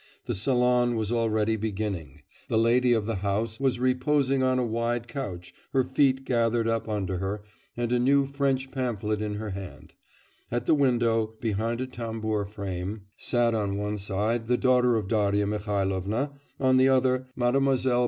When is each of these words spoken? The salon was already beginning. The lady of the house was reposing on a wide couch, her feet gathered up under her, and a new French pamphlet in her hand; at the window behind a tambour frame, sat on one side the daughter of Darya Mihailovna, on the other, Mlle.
The 0.25 0.33
salon 0.33 0.95
was 0.95 1.11
already 1.11 1.55
beginning. 1.57 2.23
The 2.47 2.57
lady 2.57 2.91
of 2.91 3.05
the 3.05 3.17
house 3.17 3.59
was 3.59 3.79
reposing 3.79 4.41
on 4.41 4.57
a 4.57 4.65
wide 4.65 5.07
couch, 5.07 5.53
her 5.73 5.83
feet 5.83 6.25
gathered 6.25 6.67
up 6.67 6.89
under 6.89 7.19
her, 7.19 7.43
and 7.77 7.91
a 7.91 7.99
new 7.99 8.25
French 8.25 8.71
pamphlet 8.71 9.21
in 9.21 9.35
her 9.35 9.51
hand; 9.51 9.93
at 10.49 10.65
the 10.65 10.73
window 10.73 11.35
behind 11.39 11.81
a 11.81 11.85
tambour 11.85 12.45
frame, 12.45 13.01
sat 13.15 13.53
on 13.53 13.77
one 13.77 13.99
side 13.99 14.47
the 14.47 14.57
daughter 14.57 14.95
of 14.95 15.07
Darya 15.07 15.45
Mihailovna, 15.45 16.31
on 16.59 16.77
the 16.77 16.89
other, 16.89 17.27
Mlle. 17.35 17.61